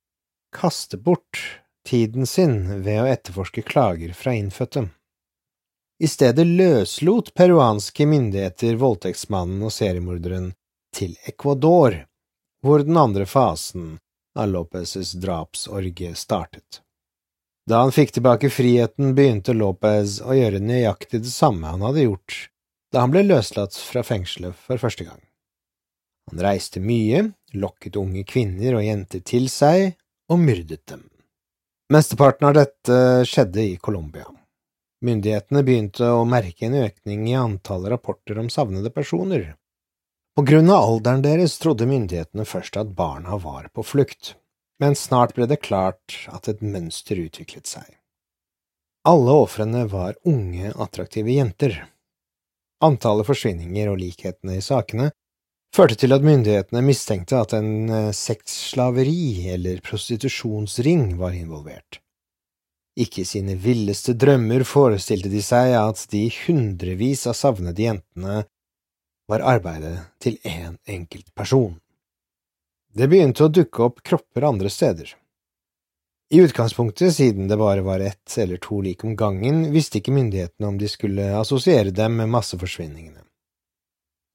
kaste 0.55 1.01
bort 1.01 1.41
tiden 1.87 2.29
sin 2.29 2.85
ved 2.85 3.03
å 3.03 3.09
etterforske 3.09 3.65
klager 3.67 4.13
fra 4.17 4.35
innfødte. 4.37 4.87
I 5.99 6.09
stedet 6.09 6.45
løslot 6.47 7.33
peruanske 7.35 8.07
myndigheter 8.07 8.77
voldtektsmannen 8.81 9.63
og 9.65 9.73
seriemorderen 9.73 10.51
til 10.97 11.15
Ecuador, 11.25 12.03
hvor 12.65 12.85
den 12.85 12.99
andre 13.01 13.25
fasen 13.27 13.95
av 14.37 14.51
Lopez' 14.53 15.15
drapsorgie 15.17 16.13
startet. 16.15 16.83
Da 17.67 17.81
han 17.83 17.95
fikk 17.95 18.13
tilbake 18.15 18.51
friheten, 18.53 19.15
begynte 19.17 19.57
Lopez 19.57 20.21
å 20.21 20.37
gjøre 20.37 20.61
nøyaktig 20.63 21.25
det 21.25 21.33
samme 21.33 21.73
han 21.73 21.83
hadde 21.87 22.05
gjort 22.07 22.45
da 22.95 23.03
han 23.03 23.13
ble 23.13 23.25
løslatt 23.27 23.75
fra 23.77 24.01
fengselet 24.07 24.57
for 24.57 24.81
første 24.81 25.05
gang. 25.05 25.19
Han 26.31 26.41
reiste 26.43 26.81
mye, 26.81 27.27
lokket 27.53 27.99
unge 28.01 28.23
kvinner 28.25 28.79
og 28.79 28.87
jenter 28.87 29.21
til 29.27 29.51
seg 29.53 29.97
og 30.33 30.41
myrdet 30.41 30.85
dem. 30.89 31.03
Mesteparten 31.93 32.49
av 32.49 32.57
dette 32.57 32.97
skjedde 33.29 33.63
i 33.63 33.77
Colombia. 33.77 34.25
Myndighetene 35.05 35.61
begynte 35.67 36.09
å 36.09 36.25
merke 36.25 36.67
en 36.69 36.79
økning 36.81 37.27
i 37.29 37.37
antall 37.37 37.85
rapporter 37.93 38.39
om 38.41 38.49
savnede 38.53 38.91
personer. 38.95 39.55
På 40.37 40.45
grunn 40.45 40.71
av 40.73 40.85
alderen 40.85 41.23
deres 41.25 41.59
trodde 41.61 41.89
myndighetene 41.89 42.45
først 42.49 42.77
at 42.81 42.95
barna 42.97 43.37
var 43.41 43.69
på 43.77 43.85
flukt, 43.85 44.35
men 44.81 44.97
snart 44.97 45.35
ble 45.37 45.49
det 45.49 45.63
klart 45.65 46.17
at 46.33 46.49
et 46.49 46.65
mønster 46.65 47.21
utviklet 47.21 47.69
seg. 47.69 47.87
Alle 49.07 49.37
ofrene 49.45 49.85
var 49.89 50.17
unge, 50.27 50.73
attraktive 50.75 51.33
jenter. 51.33 51.77
Antallet 52.85 53.29
forsvinninger 53.29 53.93
og 53.93 54.01
likhetene 54.01 54.59
i 54.59 54.65
sakene 54.65 55.11
førte 55.77 55.97
til 56.01 56.17
at 56.17 56.25
myndighetene 56.25 56.83
mistenkte 56.85 57.39
at 57.39 57.55
en 57.57 57.93
eh, 57.93 58.11
sexslaveri 58.17 59.53
eller 59.53 59.81
prostitusjonsring 59.85 61.15
var 61.21 61.37
involvert. 61.37 62.01
Ikke 62.97 63.23
i 63.23 63.29
sine 63.29 63.59
villeste 63.61 64.15
drømmer 64.17 64.65
forestilte 64.65 65.29
de 65.29 65.43
seg 65.45 65.75
at 65.77 66.01
de 66.13 66.27
hundrevis 66.47 67.27
av 67.29 67.37
savnede 67.37 67.83
jentene 67.85 68.45
var 69.29 69.45
arbeidet 69.45 69.99
til 70.23 70.39
én 70.45 70.71
en 70.71 70.79
enkelt 70.87 71.35
person. 71.35 71.77
Det 72.97 73.09
begynte 73.13 73.45
å 73.45 73.53
dukke 73.53 73.83
opp 73.85 74.01
kropper 74.07 74.47
andre 74.49 74.71
steder. 74.73 75.11
I 76.33 76.41
utgangspunktet, 76.43 77.13
siden 77.15 77.47
det 77.49 77.59
bare 77.61 77.85
var 77.87 78.01
ett 78.01 78.39
eller 78.39 78.57
to 78.57 78.81
lik 78.83 79.05
om 79.05 79.15
gangen, 79.17 79.69
visste 79.71 80.01
ikke 80.01 80.15
myndighetene 80.17 80.73
om 80.73 80.79
de 80.81 80.89
skulle 80.91 81.29
assosiere 81.39 81.93
dem 81.95 82.17
med 82.19 82.33
masseforsvinningene. 82.33 83.23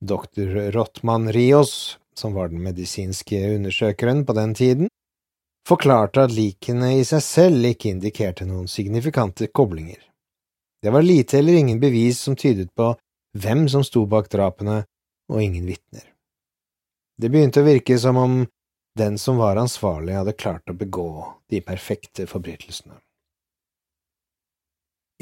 Doktor 0.01 0.71
Rottmann 0.71 1.31
Rios, 1.33 1.97
som 2.15 2.37
var 2.37 2.53
den 2.53 2.63
medisinske 2.63 3.41
undersøkeren 3.57 4.23
på 4.25 4.37
den 4.37 4.53
tiden, 4.55 4.87
forklarte 5.71 6.25
at 6.27 6.35
likene 6.35 6.97
i 6.99 7.03
seg 7.07 7.23
selv 7.23 7.67
ikke 7.71 7.93
indikerte 7.93 8.47
noen 8.47 8.67
signifikante 8.67 9.47
koblinger. 9.55 10.01
Det 10.81 10.91
var 10.91 11.05
lite 11.05 11.39
eller 11.39 11.59
ingen 11.61 11.79
bevis 11.79 12.19
som 12.25 12.35
tydet 12.35 12.73
på 12.75 12.91
hvem 13.37 13.67
som 13.71 13.83
sto 13.87 14.03
bak 14.09 14.27
drapene, 14.31 14.81
og 15.31 15.39
ingen 15.39 15.63
vitner. 15.69 16.03
Det 17.15 17.29
begynte 17.31 17.61
å 17.61 17.67
virke 17.67 17.95
som 18.01 18.17
om 18.19 18.41
den 18.99 19.15
som 19.21 19.37
var 19.39 19.55
ansvarlig, 19.61 20.17
hadde 20.17 20.35
klart 20.35 20.67
å 20.67 20.75
begå 20.75 21.11
de 21.47 21.61
perfekte 21.63 22.25
forbrytelsene. 22.27 22.97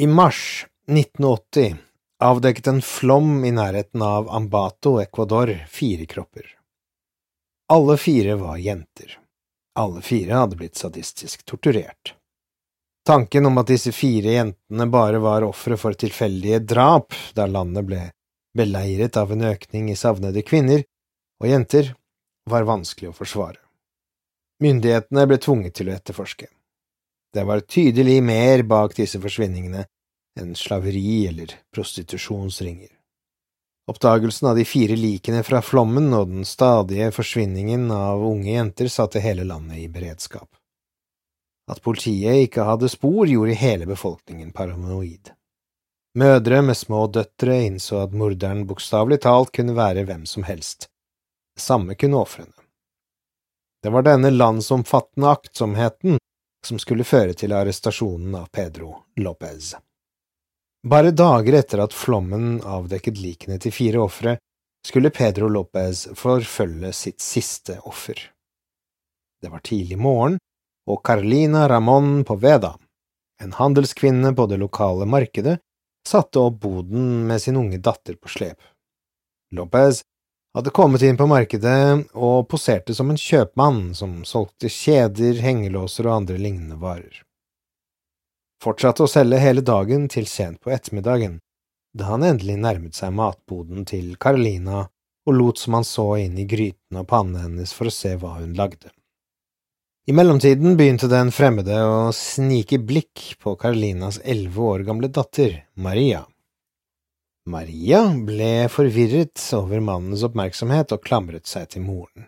I 0.01 0.07
mars 0.07 0.65
1980 0.89 1.77
avdekket 2.23 2.71
en 2.71 2.81
flom 2.81 3.43
i 3.45 3.51
nærheten 3.53 4.01
av 4.01 4.31
Ambato, 4.33 4.97
Ecuador, 5.03 5.51
fire 5.69 6.07
kropper. 6.09 6.47
Alle 7.69 7.99
fire 8.01 8.39
var 8.39 8.57
jenter. 8.57 9.19
Alle 9.79 10.01
fire 10.03 10.41
hadde 10.41 10.57
blitt 10.59 10.75
sadistisk 10.75 11.45
torturert. 11.47 12.15
Tanken 13.07 13.45
om 13.47 13.57
at 13.61 13.69
disse 13.71 13.93
fire 13.95 14.35
jentene 14.35 14.87
bare 14.91 15.21
var 15.23 15.45
ofre 15.47 15.77
for 15.79 15.95
tilfeldige 15.95 16.59
drap 16.59 17.15
da 17.37 17.47
landet 17.47 17.87
ble 17.87 18.01
beleiret 18.57 19.17
av 19.17 19.31
en 19.31 19.45
økning 19.53 19.87
i 19.89 19.95
savnede 19.95 20.43
kvinner 20.43 20.83
og 21.39 21.47
jenter, 21.47 21.93
var 22.49 22.67
vanskelig 22.67 23.11
å 23.11 23.15
forsvare. 23.15 23.61
Myndighetene 24.59 25.25
ble 25.29 25.39
tvunget 25.39 25.77
til 25.79 25.89
å 25.89 25.95
etterforske. 25.95 26.49
Det 27.33 27.45
var 27.47 27.63
tydelig 27.63 28.19
mer 28.25 28.65
bak 28.67 28.97
disse 28.97 29.21
forsvinningene 29.21 29.85
enn 30.39 30.55
slaveri 30.57 31.27
eller 31.29 31.53
prostitusjonsringer. 31.71 32.98
Oppdagelsen 33.89 34.49
av 34.49 34.55
de 34.55 34.65
fire 34.65 34.95
likene 34.95 35.41
fra 35.43 35.63
flommen 35.65 36.11
og 36.13 36.27
den 36.29 36.45
stadige 36.45 37.07
forsvinningen 37.15 37.87
av 37.91 38.21
unge 38.21 38.51
jenter 38.51 38.89
satte 38.93 39.21
hele 39.23 39.47
landet 39.49 39.81
i 39.81 39.87
beredskap. 39.89 40.49
At 41.69 41.81
politiet 41.81 42.45
ikke 42.45 42.67
hadde 42.67 42.89
spor, 42.89 43.25
gjorde 43.25 43.57
hele 43.57 43.89
befolkningen 43.89 44.51
paranoid. 44.53 45.33
Mødre 46.17 46.61
med 46.65 46.77
små 46.77 47.07
døtre 47.07 47.57
innså 47.65 48.03
at 48.03 48.13
morderen 48.13 48.63
bokstavelig 48.69 49.23
talt 49.25 49.53
kunne 49.57 49.77
være 49.77 50.05
hvem 50.05 50.25
som 50.29 50.45
helst. 50.45 50.89
Det 51.57 51.65
samme 51.65 51.97
kunne 51.97 52.21
ofrene. 52.21 52.53
Det 53.81 53.89
var 53.89 54.05
denne 54.05 54.29
landsomfattende 54.29 55.33
aktsomheten 55.33 56.17
som 56.65 56.79
skulle 56.81 57.07
føre 57.07 57.33
til 57.33 57.57
arrestasjonen 57.57 58.35
av 58.37 58.49
Pedro 58.53 58.99
Lopez. 59.17 59.73
Bare 60.87 61.11
dager 61.11 61.53
etter 61.53 61.81
at 61.83 61.93
flommen 61.93 62.61
avdekket 62.63 63.17
likene 63.19 63.57
til 63.59 63.73
fire 63.75 63.99
ofre, 63.99 64.37
skulle 64.87 65.11
Pedro 65.11 65.49
Lopez 65.51 66.05
forfølge 66.15 66.93
sitt 66.95 67.19
siste 67.19 67.81
offer. 67.83 68.15
Det 69.43 69.51
var 69.51 69.59
tidlig 69.59 69.97
morgen, 69.99 70.37
og 70.87 71.01
Carlina 71.03 71.67
Ramón 71.67 72.23
Poveda, 72.23 72.77
en 73.43 73.51
handelskvinne 73.59 74.31
på 74.35 74.47
det 74.47 74.61
lokale 74.63 75.05
markedet, 75.05 75.59
satte 76.07 76.39
opp 76.39 76.61
boden 76.63 77.27
med 77.27 77.43
sin 77.43 77.59
unge 77.59 77.77
datter 77.83 78.15
på 78.15 78.31
slep. 78.31 78.63
Lopez 79.51 80.01
hadde 80.55 80.71
kommet 80.71 81.03
inn 81.03 81.19
på 81.19 81.27
markedet 81.27 82.07
og 82.15 82.47
poserte 82.47 82.95
som 82.95 83.11
en 83.11 83.19
kjøpmann 83.19 83.89
som 83.99 84.21
solgte 84.23 84.71
kjeder, 84.71 85.43
hengelåser 85.43 86.07
og 86.07 86.21
andre 86.21 86.39
lignende 86.39 86.79
varer 86.79 87.25
fortsatte 88.63 89.05
å 89.05 89.11
selge 89.11 89.39
hele 89.41 89.63
dagen 89.65 90.07
til 90.11 90.27
sent 90.27 90.59
på 90.63 90.71
ettermiddagen, 90.75 91.39
da 91.95 92.11
han 92.11 92.25
endelig 92.27 92.59
nærmet 92.61 92.95
seg 92.97 93.15
matboden 93.15 93.85
til 93.89 94.15
Carolina 94.21 94.85
og 95.27 95.35
lot 95.35 95.61
som 95.61 95.77
han 95.77 95.85
så 95.87 96.07
inn 96.21 96.37
i 96.39 96.47
gryten 96.49 96.99
og 97.01 97.07
pannen 97.09 97.41
hennes 97.41 97.73
for 97.75 97.89
å 97.89 97.93
se 97.93 98.15
hva 98.19 98.37
hun 98.39 98.55
lagde. 98.57 98.91
I 100.09 100.13
mellomtiden 100.15 100.73
begynte 100.77 101.09
den 101.11 101.29
fremmede 101.29 101.75
å 101.85 102.09
snike 102.15 102.79
blikk 102.81 103.35
på 103.43 103.53
Carolinas 103.61 104.17
elleve 104.23 104.63
år 104.71 104.85
gamle 104.87 105.09
datter, 105.13 105.53
Maria. 105.75 106.23
Maria 107.49 108.01
ble 108.25 108.67
forvirret 108.73 109.41
over 109.57 109.83
mannens 109.85 110.23
oppmerksomhet 110.25 110.95
og 110.95 111.03
klamret 111.05 111.49
seg 111.49 111.69
til 111.73 111.85
moren. 111.85 112.25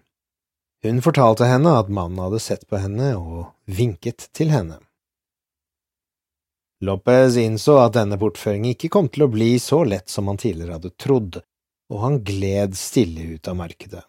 Hun 0.85 1.01
fortalte 1.05 1.49
henne 1.49 1.73
at 1.77 1.89
mannen 1.93 2.21
hadde 2.21 2.41
sett 2.41 2.67
på 2.69 2.79
henne 2.81 3.11
og 3.17 3.51
vinket 3.65 4.29
til 4.37 4.53
henne. 4.53 4.79
Lopez 6.81 7.37
innså 7.37 7.77
at 7.77 7.93
denne 7.93 8.17
bortføringen 8.17 8.73
ikke 8.73 8.89
kom 8.93 9.09
til 9.13 9.27
å 9.27 9.31
bli 9.31 9.53
så 9.61 9.83
lett 9.85 10.09
som 10.09 10.29
han 10.31 10.39
tidligere 10.41 10.79
hadde 10.79 10.93
trodd, 10.97 11.37
og 11.93 11.99
han 12.01 12.21
gled 12.25 12.77
stille 12.79 13.35
ut 13.35 13.49
av 13.51 13.59
markedet. 13.59 14.01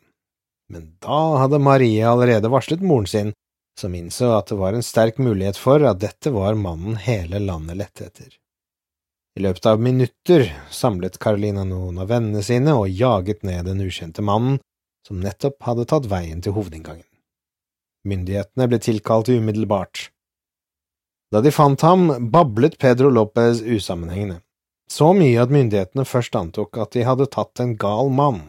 Men 0.72 0.94
da 1.04 1.20
hadde 1.42 1.60
Maria 1.60 2.14
allerede 2.14 2.48
varslet 2.48 2.80
moren 2.80 3.10
sin, 3.10 3.32
som 3.78 3.94
innså 3.94 4.30
at 4.36 4.48
det 4.48 4.56
var 4.60 4.76
en 4.76 4.84
sterk 4.84 5.18
mulighet 5.20 5.58
for 5.60 5.84
at 5.84 6.00
dette 6.00 6.32
var 6.32 6.56
mannen 6.56 6.96
hele 7.00 7.40
landet 7.44 7.76
lette 7.80 8.08
etter. 8.08 8.30
I 9.36 9.44
løpet 9.44 9.66
av 9.66 9.80
minutter 9.80 10.48
samlet 10.70 11.18
Carolina 11.20 11.64
noen 11.64 12.00
av 12.02 12.10
vennene 12.12 12.42
sine 12.44 12.74
og 12.76 12.88
jaget 12.88 13.44
ned 13.48 13.64
den 13.68 13.80
ukjente 13.84 14.24
mannen, 14.24 14.60
som 15.06 15.20
nettopp 15.20 15.60
hadde 15.66 15.86
tatt 15.88 16.08
veien 16.08 16.40
til 16.44 16.54
hovedinngangen. 16.56 17.08
Myndighetene 18.08 18.68
ble 18.68 18.80
tilkalt 18.82 19.30
umiddelbart. 19.32 20.10
Da 21.32 21.40
de 21.40 21.50
fant 21.50 21.80
ham, 21.80 22.30
bablet 22.30 22.78
Pedro 22.78 23.10
Lopez 23.10 23.62
usammenhengende, 23.62 24.42
så 24.90 25.14
mye 25.16 25.40
at 25.40 25.52
myndighetene 25.52 26.04
først 26.04 26.34
antok 26.36 26.76
at 26.82 26.92
de 26.92 27.06
hadde 27.08 27.30
tatt 27.32 27.62
en 27.64 27.72
gal 27.80 28.12
mann. 28.12 28.42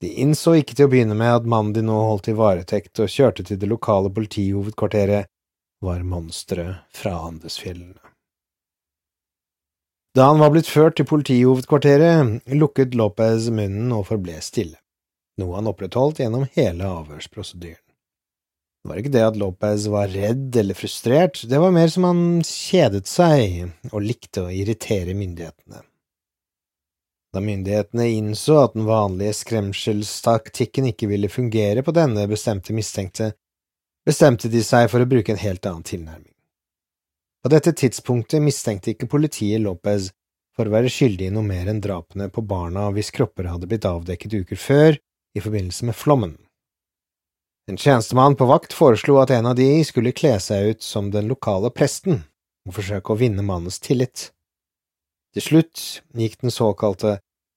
De 0.00 0.12
innså 0.22 0.54
ikke 0.60 0.76
til 0.76 0.86
å 0.86 0.92
begynne 0.92 1.16
med 1.18 1.32
at 1.32 1.48
mannen 1.48 1.72
de 1.74 1.82
nå 1.82 1.96
holdt 2.06 2.28
i 2.30 2.36
varetekt 2.38 3.00
og 3.02 3.10
kjørte 3.10 3.42
til 3.48 3.58
det 3.58 3.70
lokale 3.70 4.12
politihovedkvarteret, 4.14 5.26
var 5.82 6.04
monsteret 6.06 6.86
fra 6.94 7.16
Andesfjellene. 7.26 7.98
Da 10.16 10.30
han 10.30 10.38
var 10.40 10.54
blitt 10.54 10.70
ført 10.70 10.96
til 10.96 11.08
politihovedkvarteret, 11.10 12.46
lukket 12.56 12.94
Lopez 12.96 13.50
munnen 13.50 13.90
og 13.92 14.06
forble 14.12 14.38
stille, 14.40 14.78
noe 15.42 15.58
han 15.58 15.68
opprettholdt 15.68 16.22
gjennom 16.22 16.46
hele 16.54 16.86
avhørsprosedyren. 17.02 17.85
Det 18.86 18.92
var 18.92 18.98
ikke 19.00 19.10
det 19.16 19.22
at 19.26 19.38
Lopez 19.40 19.84
var 19.90 20.12
redd 20.14 20.56
eller 20.60 20.76
frustrert, 20.78 21.40
det 21.50 21.58
var 21.58 21.72
mer 21.74 21.88
som 21.90 22.04
han 22.06 22.20
kjedet 22.46 23.08
seg 23.10 23.90
og 23.90 24.04
likte 24.04 24.44
å 24.46 24.52
irritere 24.54 25.10
myndighetene. 25.18 25.80
Da 27.34 27.42
myndighetene 27.42 28.06
innså 28.14 28.60
at 28.60 28.76
den 28.78 28.86
vanlige 28.86 29.34
skremselstaktikken 29.40 30.86
ikke 30.92 31.10
ville 31.10 31.26
fungere 31.26 31.82
på 31.82 31.96
denne 31.98 32.28
bestemte 32.30 32.76
mistenkte, 32.78 33.32
bestemte 34.06 34.46
de 34.54 34.62
seg 34.62 34.86
for 34.94 35.02
å 35.02 35.10
bruke 35.10 35.34
en 35.34 35.42
helt 35.42 35.66
annen 35.66 35.82
tilnærming. 35.82 36.36
På 37.42 37.50
dette 37.50 37.74
tidspunktet 37.74 38.38
mistenkte 38.38 38.94
ikke 38.94 39.10
politiet 39.10 39.66
Lopez 39.66 40.12
for 40.54 40.70
å 40.70 40.78
være 40.78 40.94
skyldig 40.94 41.32
i 41.32 41.34
noe 41.34 41.50
mer 41.50 41.66
enn 41.74 41.82
drapene 41.82 42.30
på 42.30 42.46
barna 42.46 42.86
hvis 42.94 43.10
kropper 43.10 43.50
hadde 43.50 43.66
blitt 43.66 43.90
avdekket 43.90 44.44
uker 44.44 44.66
før 44.70 45.02
i 45.34 45.42
forbindelse 45.42 45.90
med 45.90 45.98
flommen. 46.06 46.38
En 47.66 47.76
tjenestemann 47.76 48.36
på 48.38 48.46
vakt 48.46 48.72
foreslo 48.72 49.16
at 49.18 49.32
en 49.34 49.46
av 49.50 49.56
de 49.58 49.66
skulle 49.82 50.12
kle 50.14 50.36
seg 50.38 50.68
ut 50.70 50.82
som 50.86 51.08
den 51.10 51.26
lokale 51.26 51.72
presten 51.74 52.20
og 52.66 52.76
forsøke 52.76 53.10
å 53.10 53.18
vinne 53.18 53.42
mannens 53.42 53.80
tillit. 53.82 54.28
Til 55.34 55.42
slutt 55.42 55.80
gikk 56.14 56.38
den 56.44 56.54
såkalte 56.54 57.16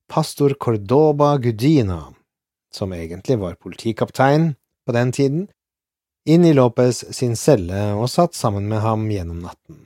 pastor 0.09 0.55
Cordoba 0.57 1.35
Gudina, 1.37 2.07
som 2.73 2.93
egentlig 2.97 3.37
var 3.37 3.59
politikaptein 3.61 4.55
på 4.85 4.95
den 4.97 5.13
tiden, 5.13 5.43
inn 6.25 6.45
i 6.45 6.55
Lopez 6.57 7.03
sin 7.13 7.35
celle 7.37 7.91
og 7.93 8.09
satt 8.09 8.33
sammen 8.33 8.65
med 8.69 8.81
ham 8.81 9.05
gjennom 9.13 9.43
natten. 9.45 9.85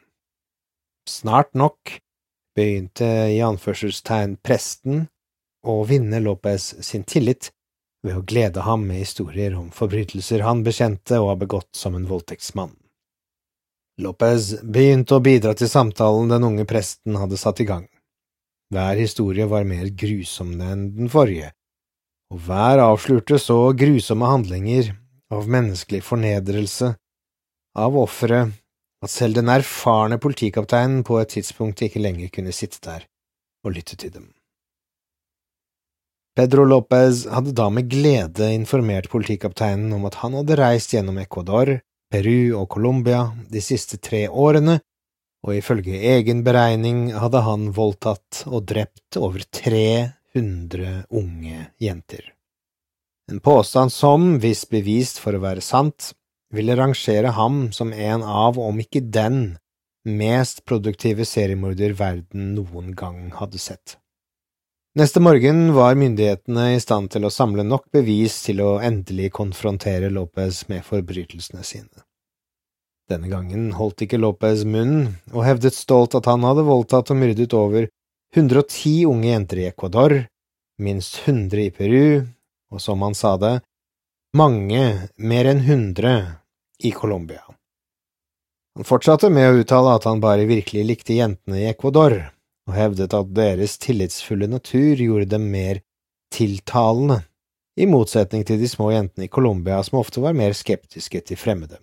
Snart 1.03 1.51
nok 1.51 1.97
begynte 2.55 3.09
i 3.27 3.41
anførselstegn 3.43 4.37
presten 4.39 5.09
å 5.67 5.81
vinne 5.87 6.23
Lopez 6.23 6.69
sin 6.79 7.03
tillit 7.03 7.51
ved 8.03 8.19
å 8.19 8.25
glede 8.27 8.63
ham 8.67 8.85
med 8.87 8.99
historier 9.01 9.55
om 9.55 9.69
forbrytelser 9.71 10.43
han 10.43 10.63
bekjente 10.65 11.19
og 11.21 11.33
har 11.33 11.41
begått 11.43 11.71
som 11.77 11.95
en 11.95 12.07
voldtektsmann. 12.09 12.75
Lopez 14.03 14.55
begynte 14.63 15.19
å 15.19 15.23
bidra 15.23 15.53
til 15.53 15.69
samtalen 15.69 16.31
den 16.31 16.47
unge 16.47 16.65
presten 16.69 17.17
hadde 17.21 17.37
satt 17.37 17.61
i 17.61 17.67
gang. 17.69 17.85
Hver 18.73 18.97
historie 18.97 19.45
var 19.45 19.67
mer 19.69 19.91
grusom 19.93 20.55
enn 20.57 20.87
den 20.97 21.11
forrige, 21.13 21.51
og 22.33 22.41
hver 22.47 22.81
avslørte 22.81 23.37
så 23.37 23.59
grusomme 23.77 24.31
handlinger 24.31 24.95
av 25.33 25.49
menneskelig 25.49 26.01
fornedrelse, 26.07 26.95
av 27.77 27.97
offeret, 27.97 28.53
at 29.03 29.11
selv 29.11 29.37
den 29.37 29.51
erfarne 29.51 30.17
politikapteinen 30.21 31.03
på 31.05 31.19
et 31.19 31.33
tidspunkt 31.35 31.81
ikke 31.85 32.01
lenger 32.01 32.31
kunne 32.33 32.55
sitte 32.55 32.79
der 32.85 33.05
og 33.63 33.75
lytte 33.75 33.99
til 33.99 34.13
dem. 34.15 34.31
Pedro 36.33 36.65
Lopez 36.65 37.27
hadde 37.29 37.53
da 37.53 37.67
med 37.69 37.89
glede 37.91 38.47
informert 38.55 39.09
politikapteinen 39.11 39.91
om 39.93 40.07
at 40.09 40.17
han 40.23 40.33
hadde 40.39 40.57
reist 40.57 40.95
gjennom 40.95 41.19
Ecuador, 41.21 41.75
Peru 42.09 42.55
og 42.57 42.69
Colombia 42.73 43.27
de 43.49 43.61
siste 43.61 43.99
tre 44.01 44.25
årene 44.29 44.79
og 45.43 45.57
ifølge 45.57 45.99
egen 46.15 46.43
beregning 46.45 47.09
hadde 47.19 47.43
han 47.43 47.67
voldtatt 47.75 48.45
og 48.47 48.63
drept 48.69 49.17
over 49.19 49.43
300 49.43 50.93
unge 51.11 51.65
jenter. 51.83 52.29
En 53.31 53.39
påstand 53.43 53.91
som, 53.93 54.37
hvis 54.39 54.65
bevist 54.71 55.19
for 55.23 55.35
å 55.35 55.43
være 55.43 55.63
sant, 55.63 56.11
ville 56.53 56.75
rangere 56.77 57.33
ham 57.35 57.67
som 57.75 57.93
en 57.93 58.23
av, 58.23 58.59
om 58.59 58.79
ikke 58.79 59.03
den, 59.03 59.57
mest 60.03 60.63
produktive 60.67 61.25
seriemorder 61.27 61.95
verden 61.95 62.51
noen 62.57 62.91
gang 62.95 63.29
hadde 63.35 63.61
sett. 63.61 63.97
Neste 64.93 65.17
morgen 65.19 65.73
var 65.73 65.95
myndighetene 65.97 66.75
i 66.75 66.81
stand 66.81 67.09
til 67.09 67.23
å 67.25 67.31
samle 67.33 67.63
nok 67.65 67.87
bevis 67.95 68.35
til 68.45 68.59
å 68.61 68.75
endelig 68.77 69.31
konfrontere 69.33 70.11
Lopez 70.13 70.59
med 70.69 70.85
forbrytelsene 70.85 71.63
sine. 71.65 72.03
Denne 73.09 73.31
gangen 73.31 73.71
holdt 73.73 74.03
ikke 74.05 74.19
Lopez 74.21 74.61
munnen, 74.69 75.15
og 75.33 75.47
hevdet 75.47 75.73
stolt 75.73 76.13
at 76.13 76.29
han 76.29 76.45
hadde 76.45 76.67
voldtatt 76.67 77.09
og 77.09 77.17
myrdet 77.23 77.55
over 77.57 77.87
110 78.37 79.09
unge 79.09 79.31
jenter 79.31 79.63
i 79.63 79.65
Ecuador, 79.71 80.15
minst 80.77 81.17
100 81.25 81.63
i 81.63 81.73
Peru, 81.73 82.29
og 82.69 82.85
som 82.85 83.01
han 83.01 83.17
sa 83.17 83.33
det, 83.41 83.55
mange, 84.37 85.09
mer 85.17 85.49
enn 85.49 85.65
100, 85.65 86.13
i 86.85 86.93
Colombia. 86.93 87.41
Han 88.77 88.85
fortsatte 88.85 89.33
med 89.33 89.49
å 89.49 89.65
uttale 89.65 89.97
at 89.97 90.05
han 90.05 90.21
bare 90.21 90.45
virkelig 90.45 90.85
likte 90.85 91.17
jentene 91.17 91.63
i 91.63 91.67
Ecuador, 91.73 92.19
og 92.69 92.75
hevdet 92.77 93.13
at 93.13 93.31
deres 93.35 93.77
tillitsfulle 93.81 94.47
natur 94.47 94.99
gjorde 94.99 95.29
dem 95.35 95.49
mer 95.51 95.81
tiltalende, 96.33 97.21
i 97.73 97.87
motsetning 97.89 98.43
til 98.45 98.59
de 98.61 98.67
små 98.69 98.91
jentene 98.93 99.25
i 99.25 99.31
Colombia 99.33 99.79
som 99.83 99.97
ofte 99.97 100.21
var 100.21 100.35
mer 100.37 100.53
skeptiske 100.53 101.23
til 101.25 101.39
fremmede. 101.41 101.79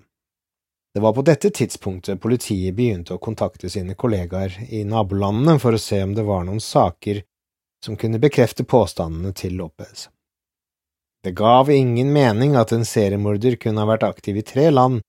Det 0.95 1.03
var 1.03 1.15
på 1.15 1.23
dette 1.27 1.51
tidspunktet 1.55 2.21
politiet 2.23 2.75
begynte 2.75 3.15
å 3.15 3.23
kontakte 3.23 3.71
sine 3.71 3.95
kollegaer 3.99 4.55
i 4.71 4.85
nabolandene 4.87 5.59
for 5.63 5.75
å 5.75 5.83
se 5.83 6.01
om 6.03 6.15
det 6.15 6.25
var 6.27 6.47
noen 6.47 6.63
saker 6.63 7.23
som 7.85 7.99
kunne 7.99 8.23
bekrefte 8.23 8.67
påstandene 8.67 9.33
til 9.35 9.55
Lopez. 9.59 10.09
Det 11.23 11.35
gav 11.37 11.71
ingen 11.71 12.13
mening 12.13 12.57
at 12.57 12.73
en 12.73 12.87
seriemorder 12.87 13.59
kunne 13.61 13.83
ha 13.83 13.91
vært 13.91 14.07
aktiv 14.09 14.41
i 14.41 14.47
tre 14.47 14.71
land 14.71 15.03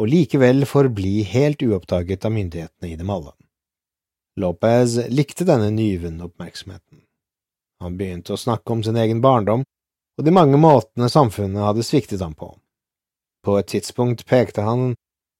og 0.00 0.08
likevel 0.08 0.66
forbli 0.66 1.22
helt 1.28 1.62
uoppdaget 1.62 2.24
av 2.26 2.34
myndighetene 2.34 2.92
i 2.92 2.98
dem 2.98 3.12
alle. 3.12 3.32
Lopez 4.40 4.96
likte 5.12 5.44
denne 5.44 5.70
nyvunne 5.70 6.24
oppmerksomheten. 6.24 7.02
Han 7.82 7.96
begynte 7.98 8.32
å 8.32 8.40
snakke 8.40 8.72
om 8.72 8.82
sin 8.84 8.96
egen 8.96 9.20
barndom 9.20 9.64
og 10.18 10.24
de 10.24 10.34
mange 10.34 10.58
måtene 10.60 11.08
samfunnet 11.10 11.64
hadde 11.66 11.84
sviktet 11.86 12.20
ham 12.22 12.34
på. 12.34 12.52
På 13.42 13.56
et 13.58 13.68
tidspunkt 13.72 14.24
pekte 14.28 14.64
han 14.64 14.94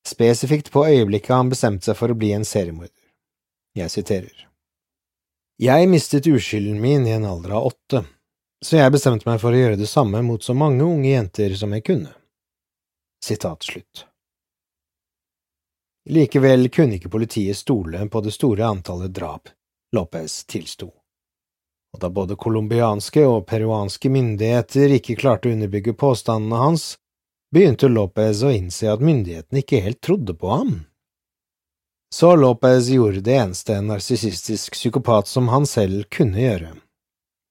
spesifikt 0.09 0.73
på 0.75 0.85
øyeblikket 0.89 1.37
han 1.37 1.53
bestemte 1.53 1.87
seg 1.87 1.99
for 1.99 2.13
å 2.13 2.19
bli 2.19 2.33
en 2.37 2.47
seriemorder. 2.47 2.97
Jeg 3.79 3.93
siterer. 3.93 4.49
Jeg 5.63 5.89
mistet 5.89 6.27
uskylden 6.27 6.81
min 6.83 7.07
i 7.07 7.15
en 7.15 7.29
alder 7.29 7.55
av 7.57 7.69
åtte, 7.71 8.03
så 8.65 8.81
jeg 8.81 8.95
bestemte 8.95 9.29
meg 9.29 9.39
for 9.43 9.55
å 9.55 9.61
gjøre 9.61 9.79
det 9.79 9.89
samme 9.91 10.23
mot 10.27 10.43
så 10.43 10.57
mange 10.59 10.83
unge 10.85 11.13
jenter 11.13 11.55
som 11.59 11.73
jeg 11.77 11.87
kunne. 11.87 12.11
Sitat 13.23 13.63
slutt. 13.63 14.07
Likevel 16.11 16.69
kunne 16.69 16.99
ikke 16.99 17.12
politiet 17.12 17.57
stole 17.57 18.09
på 18.11 18.21
det 18.21 18.33
store 18.35 18.67
antallet 18.67 19.12
drap 19.15 19.53
Lopez 19.95 20.45
tilsto, 20.51 20.88
og 21.93 22.01
da 22.01 22.09
både 22.11 22.37
colombianske 22.41 23.23
og 23.29 23.45
peruanske 23.47 24.11
myndigheter 24.11 24.97
ikke 24.97 25.19
klarte 25.21 25.51
å 25.51 25.53
underbygge 25.55 25.95
påstandene 25.95 26.59
hans, 26.59 26.87
begynte 27.53 27.91
Lopez 27.93 28.43
å 28.43 28.51
innse 28.51 28.88
at 28.91 29.05
myndighetene 29.05 29.62
ikke 29.62 29.83
helt 29.85 30.01
trodde 30.01 30.35
på 30.35 30.51
ham. 30.51 30.73
Så 32.12 32.35
Lopez 32.37 32.91
gjorde 32.93 33.23
det 33.25 33.37
eneste 33.38 33.77
en 33.77 33.93
narsissistisk 33.93 34.75
psykopat 34.75 35.29
som 35.29 35.49
han 35.53 35.69
selv 35.69 36.09
kunne 36.12 36.41
gjøre. 36.41 36.75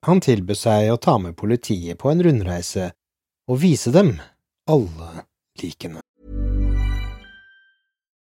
Han 0.06 0.22
tilbød 0.22 0.58
seg 0.58 0.92
å 0.92 1.00
ta 1.02 1.18
med 1.22 1.38
politiet 1.38 1.98
på 2.02 2.12
en 2.12 2.22
rundreise 2.26 2.92
og 3.50 3.62
vise 3.62 3.94
dem 3.94 4.16
alle 4.70 5.26
likene. 5.62 6.02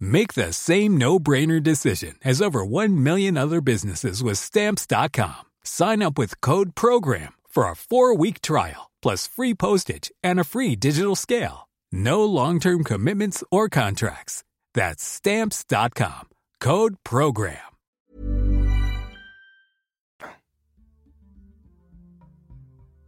Make 0.00 0.34
the 0.34 0.52
same 0.52 0.96
no 0.96 1.18
brainer 1.18 1.62
decision 1.62 2.16
as 2.24 2.42
over 2.42 2.64
1 2.64 3.02
million 3.02 3.36
other 3.36 3.60
businesses 3.60 4.22
with 4.22 4.38
Stamps.com. 4.38 5.42
Sign 5.62 6.02
up 6.02 6.18
with 6.18 6.40
Code 6.40 6.74
PROGRAM 6.74 7.32
for 7.48 7.68
a 7.68 7.76
four 7.76 8.16
week 8.16 8.40
trial, 8.40 8.90
plus 9.02 9.28
free 9.28 9.54
postage 9.54 10.10
and 10.22 10.40
a 10.40 10.44
free 10.44 10.76
digital 10.76 11.16
scale. 11.16 11.68
No 11.92 12.24
long 12.24 12.60
term 12.60 12.84
commitments 12.84 13.44
or 13.50 13.68
contracts. 13.68 14.42
That's 14.74 15.02
stamps.com. 15.02 16.28
Code 16.60 16.96
program. 17.04 17.56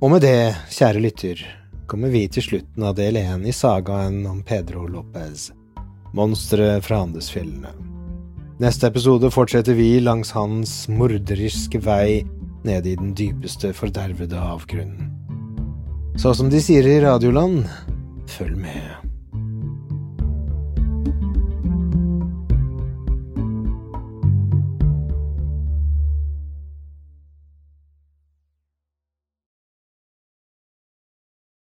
Og 0.03 0.11
med 0.11 0.21
det, 0.21 0.57
kjære 0.75 0.99
lytter, 0.99 1.43
kommer 1.87 2.11
vi 2.11 2.25
til 2.27 2.43
slutten 2.43 2.83
av 2.83 2.97
del 2.99 3.21
én 3.21 3.45
i 3.47 3.53
sagaen 3.55 4.25
om 4.27 4.41
Pedro 4.43 4.83
Lopez, 4.91 5.53
monsteret 6.17 6.85
fra 6.87 7.03
Andesfjellene. 7.03 7.73
Neste 8.63 8.87
episode 8.93 9.31
fortsetter 9.33 9.75
vi 9.75 9.97
langs 10.01 10.31
hans 10.37 10.87
morderiske 10.93 11.81
vei 11.83 12.23
ned 12.63 12.87
i 12.87 12.95
den 12.99 13.15
dypeste 13.19 13.73
fordervede 13.75 14.39
avgrunnen. 14.39 15.11
Så 16.21 16.35
som 16.37 16.51
de 16.53 16.61
sier 16.63 16.87
i 16.87 17.01
Radioland, 17.03 17.65
følg 18.29 18.59
med. 18.61 19.02